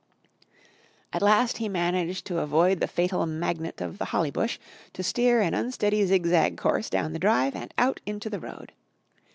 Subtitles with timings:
[1.13, 4.57] At last he managed to avoid the fatal magnet of the holly bush,
[4.93, 8.71] to steer an unsteady ziz zag course down the drive and out into the road.